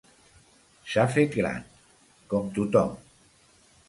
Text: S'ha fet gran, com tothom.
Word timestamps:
S'ha 0.93 1.03
fet 1.17 1.37
gran, 1.41 1.59
com 2.33 2.47
tothom. 2.57 2.97